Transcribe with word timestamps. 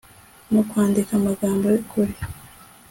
no 0.53 0.61
kwandika 0.69 1.11
amagambo 1.19 1.65
y'ukuri 1.73 2.13